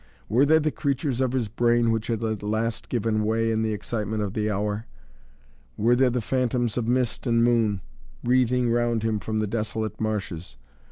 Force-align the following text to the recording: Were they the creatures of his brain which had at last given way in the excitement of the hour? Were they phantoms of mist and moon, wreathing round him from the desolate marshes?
Were 0.29 0.47
they 0.47 0.57
the 0.57 0.71
creatures 0.71 1.21
of 1.21 1.31
his 1.33 1.47
brain 1.47 1.91
which 1.91 2.07
had 2.07 2.23
at 2.23 2.41
last 2.41 2.89
given 2.89 3.23
way 3.23 3.51
in 3.51 3.61
the 3.61 3.71
excitement 3.71 4.23
of 4.23 4.33
the 4.33 4.49
hour? 4.49 4.87
Were 5.77 5.95
they 5.95 6.09
phantoms 6.19 6.75
of 6.75 6.87
mist 6.87 7.27
and 7.27 7.43
moon, 7.43 7.81
wreathing 8.23 8.71
round 8.71 9.03
him 9.03 9.19
from 9.19 9.37
the 9.37 9.45
desolate 9.45 10.01
marshes? 10.01 10.57